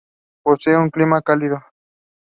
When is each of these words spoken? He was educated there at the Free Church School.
He 0.43 0.49
was 0.49 0.65
educated 0.65 0.93
there 0.95 1.13
at 1.15 1.25
the 1.25 1.29
Free 1.31 1.49
Church 1.51 1.59
School. 1.61 1.71